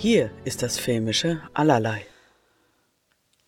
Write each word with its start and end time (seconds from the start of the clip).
Hier 0.00 0.30
ist 0.44 0.62
das 0.62 0.78
filmische 0.78 1.42
Allerlei. 1.54 2.06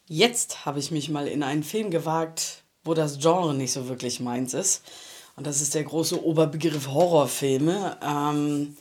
Jetzt 0.09 0.67
habe 0.67 0.81
ich 0.81 0.91
mich 0.91 1.09
mal 1.09 1.29
in 1.29 1.45
einen 1.45 1.63
Film 1.63 1.93
gewagt, 1.93 2.65
wo 2.83 2.93
das 2.93 3.21
Genre 3.21 3.55
nicht 3.55 3.71
so 3.71 3.89
wirklich 3.89 4.19
meins 4.19 4.53
ist. 4.53 4.83
Und 5.37 5.47
das 5.47 5.61
ist 5.61 5.77
der 5.77 5.85
große 5.85 6.25
Oberbegriff 6.25 6.89
Horrorfilme. 6.89 7.99
Ähm, 8.03 8.77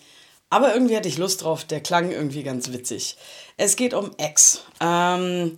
aber 0.49 0.73
irgendwie 0.73 0.97
hatte 0.97 1.09
ich 1.09 1.19
Lust 1.19 1.43
drauf, 1.43 1.63
der 1.63 1.81
klang 1.81 2.09
irgendwie 2.09 2.41
ganz 2.41 2.71
witzig. 2.71 3.17
Es 3.55 3.75
geht 3.75 3.93
um 3.93 4.09
X. 4.17 4.63
Ähm, 4.81 5.55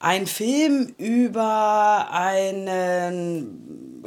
ein 0.00 0.26
Film 0.26 0.92
über 0.98 2.08
eine 2.10 3.46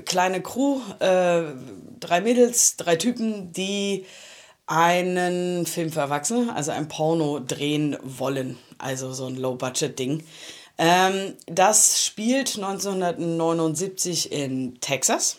kleine 0.03 0.41
Crew, 0.41 0.81
äh, 0.99 1.43
drei 1.97 2.19
Mädels, 2.19 2.75
drei 2.75 2.97
Typen, 2.97 3.53
die 3.53 4.05
einen 4.71 5.65
Film 5.65 5.91
für 5.91 5.99
Erwachsene, 5.99 6.55
also 6.55 6.71
ein 6.71 6.87
Porno 6.87 7.39
drehen 7.39 7.97
wollen. 8.03 8.57
Also 8.77 9.11
so 9.11 9.25
ein 9.25 9.35
Low-Budget-Ding. 9.35 10.23
Ähm, 10.77 11.35
das 11.45 12.05
spielt 12.05 12.55
1979 12.55 14.31
in 14.31 14.79
Texas. 14.79 15.37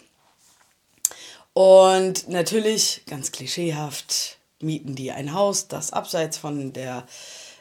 Und 1.55 2.29
natürlich, 2.29 3.05
ganz 3.07 3.33
klischeehaft, 3.33 4.37
mieten 4.61 4.95
die 4.95 5.13
ein 5.13 5.33
Haus, 5.33 5.67
das 5.67 5.95
abseits 5.95 6.37
von 6.37 6.75
der, 6.75 7.07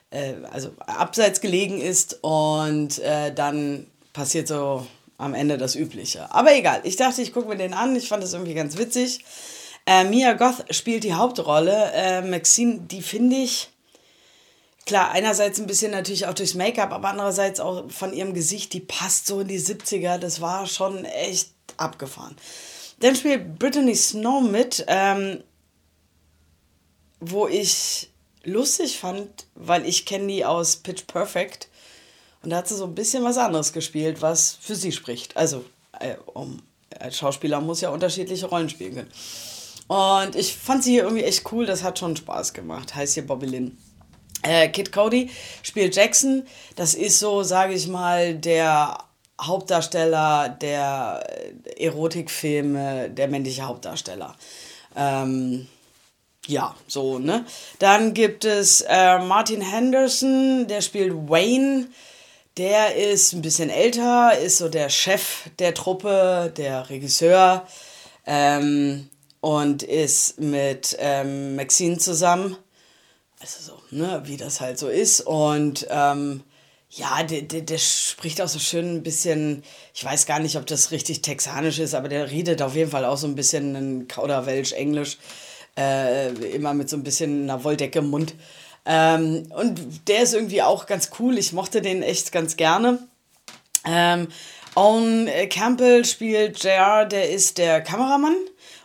äh, 0.09 0.33
also 0.51 0.71
abseits 0.79 1.39
gelegen 1.39 1.79
ist. 1.79 2.19
Und 2.21 2.99
äh, 2.99 3.33
dann 3.33 3.87
passiert 4.11 4.49
so 4.49 4.85
am 5.17 5.33
Ende 5.33 5.57
das 5.57 5.75
Übliche. 5.75 6.33
Aber 6.35 6.53
egal, 6.53 6.81
ich 6.83 6.97
dachte, 6.97 7.21
ich 7.21 7.31
gucke 7.31 7.47
mir 7.47 7.57
den 7.57 7.73
an. 7.73 7.95
Ich 7.95 8.09
fand 8.09 8.23
das 8.23 8.33
irgendwie 8.33 8.55
ganz 8.55 8.77
witzig. 8.77 9.23
Äh, 9.85 10.03
Mia 10.03 10.33
Goth 10.33 10.73
spielt 10.73 11.03
die 11.03 11.13
Hauptrolle. 11.13 11.91
Äh, 11.93 12.21
Maxine, 12.21 12.81
die 12.81 13.01
finde 13.01 13.37
ich, 13.37 13.69
klar, 14.85 15.11
einerseits 15.11 15.59
ein 15.59 15.67
bisschen 15.67 15.91
natürlich 15.91 16.27
auch 16.27 16.33
durchs 16.33 16.53
Make-up, 16.53 16.91
aber 16.91 17.09
andererseits 17.09 17.59
auch 17.59 17.89
von 17.89 18.13
ihrem 18.13 18.33
Gesicht, 18.33 18.73
die 18.73 18.79
passt 18.79 19.27
so 19.27 19.41
in 19.41 19.47
die 19.47 19.59
70er. 19.59 20.17
Das 20.17 20.41
war 20.41 20.67
schon 20.67 21.05
echt 21.05 21.51
abgefahren. 21.77 22.35
Dann 22.99 23.15
spielt 23.15 23.57
Brittany 23.57 23.95
Snow 23.95 24.41
mit, 24.43 24.85
ähm, 24.87 25.43
wo 27.19 27.47
ich 27.47 28.09
lustig 28.43 28.99
fand, 28.99 29.47
weil 29.55 29.85
ich 29.85 30.05
kenne 30.05 30.27
die 30.27 30.45
aus 30.45 30.77
Pitch 30.77 31.07
Perfect. 31.07 31.69
Und 32.43 32.49
da 32.49 32.57
hat 32.57 32.67
sie 32.67 32.75
so 32.75 32.85
ein 32.85 32.95
bisschen 32.95 33.23
was 33.23 33.37
anderes 33.37 33.73
gespielt, 33.73 34.21
was 34.21 34.57
für 34.59 34.75
sie 34.75 34.91
spricht. 34.91 35.37
Also, 35.37 35.63
äh, 35.99 36.15
um, 36.25 36.61
als 36.99 37.17
Schauspieler 37.17 37.61
muss 37.61 37.81
ja 37.81 37.89
unterschiedliche 37.89 38.47
Rollen 38.47 38.69
spielen 38.69 38.95
können. 38.95 39.11
Und 39.91 40.37
ich 40.37 40.55
fand 40.55 40.85
sie 40.85 40.91
hier 40.91 41.03
irgendwie 41.03 41.25
echt 41.25 41.51
cool, 41.51 41.65
das 41.65 41.83
hat 41.83 41.99
schon 41.99 42.15
Spaß 42.15 42.53
gemacht. 42.53 42.95
Heißt 42.95 43.15
hier 43.15 43.27
Bobby 43.27 43.47
Lynn. 43.47 43.77
Äh, 44.41 44.69
Kid 44.69 44.93
Cody 44.93 45.29
spielt 45.63 45.97
Jackson. 45.97 46.47
Das 46.77 46.93
ist 46.93 47.19
so, 47.19 47.43
sage 47.43 47.73
ich 47.73 47.89
mal, 47.89 48.35
der 48.35 48.97
Hauptdarsteller 49.41 50.47
der 50.47 51.27
Erotikfilme, 51.77 53.09
der 53.09 53.27
männliche 53.27 53.63
Hauptdarsteller. 53.63 54.33
Ähm, 54.95 55.67
ja, 56.47 56.73
so, 56.87 57.19
ne? 57.19 57.43
Dann 57.79 58.13
gibt 58.13 58.45
es 58.45 58.85
äh, 58.87 59.19
Martin 59.19 59.59
Henderson, 59.59 60.67
der 60.69 60.79
spielt 60.79 61.13
Wayne. 61.27 61.87
Der 62.55 62.95
ist 62.95 63.33
ein 63.33 63.41
bisschen 63.41 63.69
älter, 63.69 64.37
ist 64.37 64.59
so 64.59 64.69
der 64.69 64.87
Chef 64.87 65.49
der 65.59 65.73
Truppe, 65.73 66.53
der 66.55 66.89
Regisseur 66.89 67.67
ähm, 68.25 69.09
und 69.41 69.83
ist 69.83 70.39
mit 70.39 70.95
ähm, 70.99 71.55
Maxine 71.55 71.97
zusammen. 71.97 72.55
Also 73.39 73.73
so, 73.73 73.95
ne, 73.95 74.21
wie 74.25 74.37
das 74.37 74.61
halt 74.61 74.77
so 74.77 74.87
ist. 74.87 75.21
Und 75.21 75.87
ähm, 75.89 76.43
ja, 76.91 77.23
der, 77.23 77.41
der, 77.41 77.61
der 77.61 77.77
spricht 77.79 78.39
auch 78.41 78.47
so 78.47 78.59
schön 78.59 78.97
ein 78.97 79.03
bisschen, 79.03 79.63
ich 79.93 80.05
weiß 80.05 80.27
gar 80.27 80.39
nicht, 80.39 80.57
ob 80.57 80.67
das 80.67 80.91
richtig 80.91 81.21
texanisch 81.23 81.79
ist, 81.79 81.95
aber 81.95 82.07
der 82.07 82.29
redet 82.29 82.61
auf 82.61 82.75
jeden 82.75 82.91
Fall 82.91 83.05
auch 83.05 83.17
so 83.17 83.27
ein 83.27 83.35
bisschen 83.35 83.75
ein 83.75 84.07
Kauderwelsch-Englisch. 84.07 85.17
Äh, 85.77 86.29
immer 86.53 86.73
mit 86.73 86.89
so 86.89 86.97
ein 86.97 87.03
bisschen 87.03 87.43
einer 87.43 87.63
Wolldecke 87.63 87.99
im 87.99 88.09
Mund. 88.09 88.35
Ähm, 88.85 89.47
und 89.55 90.07
der 90.09 90.23
ist 90.23 90.33
irgendwie 90.33 90.61
auch 90.61 90.85
ganz 90.85 91.11
cool. 91.19 91.37
Ich 91.37 91.53
mochte 91.53 91.81
den 91.81 92.03
echt 92.03 92.31
ganz 92.31 92.57
gerne. 92.57 92.99
Ähm, 93.85 94.27
Owen 94.75 95.29
Campbell 95.49 96.05
spielt 96.05 96.63
JR, 96.63 97.05
der 97.05 97.29
ist 97.29 97.57
der 97.57 97.81
Kameramann. 97.81 98.35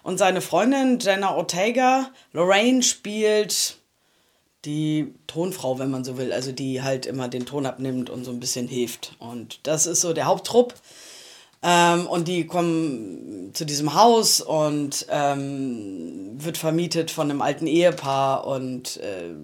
Und 0.06 0.18
seine 0.18 0.40
Freundin 0.40 1.00
Jenna 1.00 1.34
Ortega, 1.34 2.12
Lorraine, 2.32 2.84
spielt 2.84 3.78
die 4.64 5.12
Tonfrau, 5.26 5.80
wenn 5.80 5.90
man 5.90 6.04
so 6.04 6.16
will. 6.16 6.32
Also 6.32 6.52
die 6.52 6.80
halt 6.80 7.06
immer 7.06 7.26
den 7.26 7.44
Ton 7.44 7.66
abnimmt 7.66 8.08
und 8.08 8.22
so 8.22 8.30
ein 8.30 8.38
bisschen 8.38 8.68
hilft. 8.68 9.16
Und 9.18 9.58
das 9.64 9.88
ist 9.88 10.02
so 10.02 10.12
der 10.12 10.26
Haupttrupp. 10.26 10.74
Ähm, 11.60 12.06
und 12.06 12.28
die 12.28 12.46
kommen 12.46 13.50
zu 13.52 13.64
diesem 13.64 13.94
Haus 13.94 14.40
und 14.40 15.06
ähm, 15.10 16.36
wird 16.36 16.56
vermietet 16.56 17.10
von 17.10 17.28
einem 17.28 17.42
alten 17.42 17.66
Ehepaar 17.66 18.46
und 18.46 18.98
äh, 18.98 19.34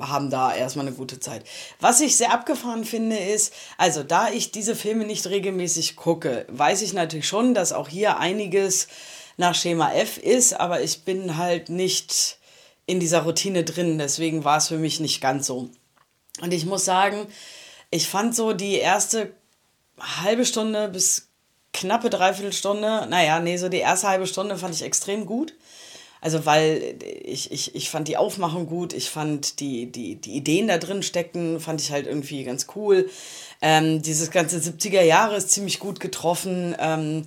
haben 0.00 0.30
da 0.30 0.54
erstmal 0.54 0.86
eine 0.86 0.96
gute 0.96 1.20
Zeit. 1.20 1.44
Was 1.80 2.00
ich 2.00 2.16
sehr 2.16 2.32
abgefahren 2.32 2.84
finde, 2.84 3.16
ist, 3.16 3.52
also 3.76 4.02
da 4.02 4.30
ich 4.30 4.50
diese 4.50 4.74
Filme 4.74 5.04
nicht 5.04 5.26
regelmäßig 5.26 5.96
gucke, 5.96 6.46
weiß 6.48 6.82
ich 6.82 6.92
natürlich 6.92 7.28
schon, 7.28 7.54
dass 7.54 7.72
auch 7.72 7.88
hier 7.88 8.18
einiges 8.18 8.88
nach 9.36 9.54
Schema 9.54 9.92
F 9.92 10.18
ist, 10.18 10.54
aber 10.54 10.82
ich 10.82 11.04
bin 11.04 11.36
halt 11.36 11.68
nicht 11.68 12.38
in 12.86 13.00
dieser 13.00 13.22
Routine 13.22 13.64
drin, 13.64 13.98
deswegen 13.98 14.44
war 14.44 14.58
es 14.58 14.68
für 14.68 14.78
mich 14.78 15.00
nicht 15.00 15.20
ganz 15.20 15.46
so. 15.46 15.68
Und 16.40 16.52
ich 16.52 16.64
muss 16.64 16.84
sagen, 16.84 17.26
ich 17.90 18.08
fand 18.08 18.34
so 18.34 18.52
die 18.52 18.76
erste 18.76 19.32
halbe 20.00 20.44
Stunde 20.44 20.88
bis 20.88 21.28
knappe 21.72 22.10
Dreiviertelstunde, 22.10 23.06
naja, 23.08 23.40
nee, 23.40 23.56
so 23.56 23.68
die 23.68 23.78
erste 23.78 24.08
halbe 24.08 24.26
Stunde 24.26 24.56
fand 24.56 24.74
ich 24.74 24.82
extrem 24.82 25.26
gut. 25.26 25.54
Also 26.20 26.46
weil 26.46 26.98
ich, 27.22 27.52
ich, 27.52 27.74
ich 27.74 27.90
fand 27.90 28.08
die 28.08 28.16
Aufmachung 28.16 28.66
gut, 28.66 28.92
ich 28.92 29.08
fand 29.10 29.60
die, 29.60 29.90
die, 29.90 30.16
die 30.16 30.32
Ideen 30.32 30.68
da 30.68 30.78
drin 30.78 31.02
stecken, 31.02 31.60
fand 31.60 31.80
ich 31.80 31.92
halt 31.92 32.06
irgendwie 32.06 32.44
ganz 32.44 32.66
cool. 32.74 33.08
Ähm, 33.62 34.02
dieses 34.02 34.30
ganze 34.30 34.58
70er 34.58 35.02
Jahre 35.02 35.36
ist 35.36 35.50
ziemlich 35.50 35.78
gut 35.78 36.00
getroffen. 36.00 36.74
Ähm, 36.78 37.24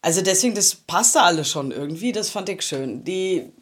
also 0.00 0.22
deswegen, 0.22 0.54
das 0.54 0.74
passte 0.74 1.22
alles 1.22 1.50
schon 1.50 1.72
irgendwie, 1.72 2.12
das 2.12 2.30
fand 2.30 2.48
ich 2.48 2.62
schön. 2.62 3.04
Die, 3.04 3.52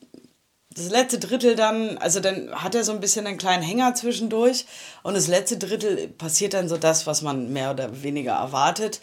das 0.70 0.90
letzte 0.90 1.18
Drittel 1.18 1.56
dann, 1.56 1.98
also 1.98 2.20
dann 2.20 2.50
hat 2.52 2.74
er 2.74 2.84
so 2.84 2.92
ein 2.92 3.00
bisschen 3.00 3.26
einen 3.26 3.38
kleinen 3.38 3.62
Hänger 3.62 3.94
zwischendurch 3.94 4.66
und 5.02 5.14
das 5.14 5.28
letzte 5.28 5.56
Drittel 5.56 6.08
passiert 6.08 6.54
dann 6.54 6.68
so 6.68 6.76
das, 6.76 7.06
was 7.06 7.22
man 7.22 7.52
mehr 7.52 7.70
oder 7.70 8.02
weniger 8.02 8.32
erwartet. 8.34 9.00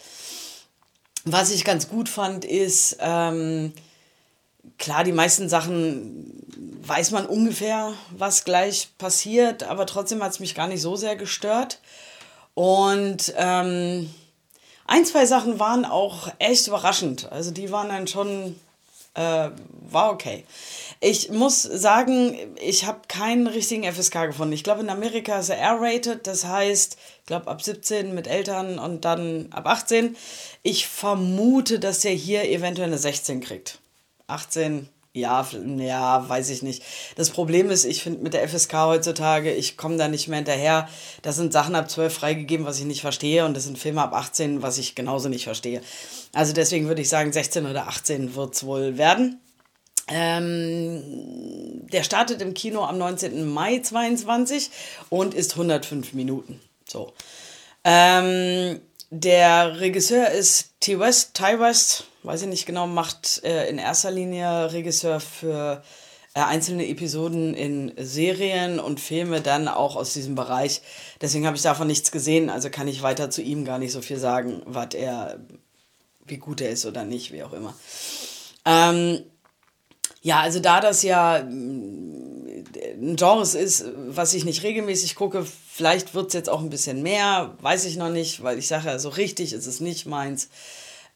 Was 1.24 1.50
ich 1.50 1.64
ganz 1.64 1.88
gut 1.88 2.08
fand, 2.08 2.44
ist, 2.44 2.96
ähm, 3.00 3.72
klar, 4.78 5.04
die 5.04 5.12
meisten 5.12 5.48
Sachen 5.48 6.42
weiß 6.84 7.12
man 7.12 7.26
ungefähr, 7.26 7.92
was 8.10 8.44
gleich 8.44 8.88
passiert, 8.98 9.62
aber 9.62 9.86
trotzdem 9.86 10.22
hat 10.22 10.32
es 10.32 10.40
mich 10.40 10.54
gar 10.54 10.66
nicht 10.66 10.82
so 10.82 10.96
sehr 10.96 11.16
gestört. 11.16 11.78
Und 12.54 13.32
ähm, 13.36 14.12
ein, 14.86 15.04
zwei 15.04 15.26
Sachen 15.26 15.58
waren 15.58 15.84
auch 15.84 16.28
echt 16.38 16.66
überraschend. 16.66 17.30
Also 17.30 17.50
die 17.50 17.70
waren 17.70 17.88
dann 17.88 18.06
schon, 18.08 18.58
äh, 19.14 19.50
war 19.90 20.12
okay. 20.12 20.44
Ich 21.00 21.30
muss 21.30 21.62
sagen, 21.62 22.36
ich 22.60 22.84
habe 22.84 23.00
keinen 23.08 23.46
richtigen 23.46 23.90
FSK 23.90 24.26
gefunden. 24.26 24.52
Ich 24.52 24.64
glaube, 24.64 24.82
in 24.82 24.90
Amerika 24.90 25.38
ist 25.38 25.48
er 25.48 25.58
R-rated, 25.58 26.26
das 26.26 26.44
heißt, 26.44 26.96
ich 27.20 27.26
glaube, 27.26 27.48
ab 27.48 27.62
17 27.62 28.14
mit 28.14 28.26
Eltern 28.26 28.78
und 28.78 29.04
dann 29.04 29.48
ab 29.50 29.66
18. 29.66 30.16
Ich 30.62 30.86
vermute, 30.86 31.78
dass 31.78 32.04
er 32.04 32.12
hier 32.12 32.48
eventuell 32.48 32.88
eine 32.88 32.98
16 32.98 33.40
kriegt. 33.40 33.78
18, 34.26 34.88
ja, 35.14 35.46
ja, 35.76 36.26
weiß 36.26 36.48
ich 36.48 36.62
nicht. 36.62 36.82
Das 37.16 37.28
Problem 37.28 37.70
ist, 37.70 37.84
ich 37.84 38.02
finde 38.02 38.22
mit 38.22 38.32
der 38.32 38.48
FSK 38.48 38.72
heutzutage, 38.72 39.52
ich 39.52 39.76
komme 39.76 39.98
da 39.98 40.08
nicht 40.08 40.28
mehr 40.28 40.38
hinterher. 40.38 40.88
Da 41.20 41.32
sind 41.32 41.52
Sachen 41.52 41.74
ab 41.74 41.90
12 41.90 42.14
freigegeben, 42.14 42.64
was 42.64 42.78
ich 42.78 42.86
nicht 42.86 43.02
verstehe, 43.02 43.44
und 43.44 43.54
das 43.54 43.64
sind 43.64 43.78
Filme 43.78 44.00
ab 44.02 44.14
18, 44.14 44.62
was 44.62 44.78
ich 44.78 44.94
genauso 44.94 45.28
nicht 45.28 45.44
verstehe. 45.44 45.82
Also 46.32 46.54
deswegen 46.54 46.88
würde 46.88 47.02
ich 47.02 47.10
sagen, 47.10 47.30
16 47.30 47.66
oder 47.66 47.88
18 47.88 48.34
wird 48.34 48.54
es 48.54 48.64
wohl 48.64 48.96
werden. 48.96 49.38
Ähm, 50.08 51.02
der 51.92 52.02
startet 52.02 52.40
im 52.40 52.54
Kino 52.54 52.84
am 52.84 52.98
19. 52.98 53.46
Mai 53.46 53.80
22 53.80 54.70
und 55.10 55.34
ist 55.34 55.52
105 55.52 56.14
Minuten. 56.14 56.60
So. 56.88 57.12
Ähm, 57.84 58.80
der 59.10 59.78
Regisseur 59.80 60.30
ist 60.30 60.70
T. 60.80 60.98
West, 60.98 61.34
Ty 61.34 61.60
West, 61.60 62.06
weiß 62.22 62.42
ich 62.42 62.48
nicht 62.48 62.66
genau, 62.66 62.86
macht 62.86 63.42
äh, 63.44 63.68
in 63.68 63.78
erster 63.78 64.10
Linie 64.10 64.72
Regisseur 64.72 65.20
für 65.20 65.82
äh, 66.34 66.40
einzelne 66.40 66.88
Episoden 66.88 67.54
in 67.54 67.92
Serien 67.96 68.80
und 68.80 69.00
Filme 69.00 69.40
dann 69.40 69.68
auch 69.68 69.96
aus 69.96 70.12
diesem 70.12 70.34
Bereich. 70.34 70.82
Deswegen 71.20 71.46
habe 71.46 71.56
ich 71.56 71.62
davon 71.62 71.86
nichts 71.86 72.10
gesehen, 72.10 72.48
also 72.48 72.70
kann 72.70 72.88
ich 72.88 73.02
weiter 73.02 73.30
zu 73.30 73.42
ihm 73.42 73.64
gar 73.64 73.78
nicht 73.78 73.92
so 73.92 74.00
viel 74.00 74.18
sagen, 74.18 74.62
was 74.64 74.94
er, 74.94 75.40
wie 76.24 76.38
gut 76.38 76.60
er 76.60 76.70
ist 76.70 76.86
oder 76.86 77.04
nicht, 77.04 77.32
wie 77.32 77.42
auch 77.42 77.52
immer. 77.52 77.74
Ähm, 78.64 79.22
ja, 80.22 80.40
also 80.40 80.60
da 80.60 80.80
das 80.80 81.02
ja 81.02 81.34
ein 81.34 83.16
Genre 83.16 83.42
ist, 83.42 83.84
was 84.06 84.32
ich 84.34 84.44
nicht 84.44 84.62
regelmäßig 84.62 85.16
gucke. 85.16 85.44
Vielleicht 85.44 86.14
wird 86.14 86.28
es 86.28 86.34
jetzt 86.34 86.48
auch 86.48 86.60
ein 86.60 86.70
bisschen 86.70 87.02
mehr, 87.02 87.56
weiß 87.60 87.84
ich 87.84 87.96
noch 87.96 88.10
nicht, 88.10 88.42
weil 88.42 88.58
ich 88.58 88.68
sage 88.68 88.86
ja, 88.86 88.98
so 88.98 89.08
richtig 89.08 89.52
ist 89.52 89.66
es 89.66 89.80
nicht 89.80 90.06
meins. 90.06 90.48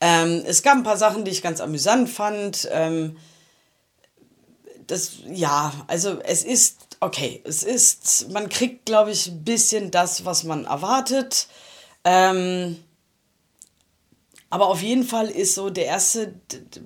Ähm, 0.00 0.42
es 0.46 0.62
gab 0.62 0.76
ein 0.76 0.82
paar 0.82 0.96
Sachen, 0.96 1.24
die 1.24 1.30
ich 1.30 1.42
ganz 1.42 1.60
amüsant 1.60 2.08
fand. 2.08 2.68
Ähm, 2.70 3.16
das, 4.86 5.18
ja, 5.28 5.72
also 5.86 6.20
es 6.20 6.44
ist, 6.44 6.86
okay, 7.00 7.42
es 7.44 7.62
ist, 7.62 8.30
man 8.30 8.48
kriegt, 8.48 8.86
glaube 8.86 9.10
ich, 9.10 9.28
ein 9.28 9.44
bisschen 9.44 9.90
das, 9.90 10.24
was 10.24 10.44
man 10.44 10.64
erwartet. 10.64 11.48
Ähm, 12.04 12.76
aber 14.48 14.68
auf 14.68 14.80
jeden 14.80 15.02
Fall 15.02 15.28
ist 15.28 15.54
so 15.54 15.70
der 15.70 15.86
erste 15.86 16.34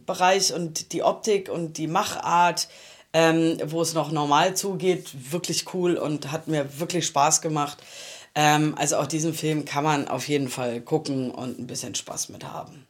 Bereich 0.06 0.54
und 0.54 0.92
die 0.92 1.02
Optik 1.02 1.50
und 1.50 1.76
die 1.76 1.88
Machart, 1.88 2.68
ähm, 3.12 3.58
wo 3.66 3.82
es 3.82 3.92
noch 3.92 4.12
normal 4.12 4.56
zugeht, 4.56 5.32
wirklich 5.32 5.74
cool 5.74 5.96
und 5.96 6.32
hat 6.32 6.48
mir 6.48 6.80
wirklich 6.80 7.06
Spaß 7.06 7.42
gemacht. 7.42 7.78
Ähm, 8.34 8.74
also 8.78 8.96
auch 8.96 9.06
diesen 9.06 9.34
Film 9.34 9.64
kann 9.64 9.84
man 9.84 10.08
auf 10.08 10.28
jeden 10.28 10.48
Fall 10.48 10.80
gucken 10.80 11.30
und 11.30 11.58
ein 11.58 11.66
bisschen 11.66 11.94
Spaß 11.94 12.30
mit 12.30 12.44
haben. 12.44 12.86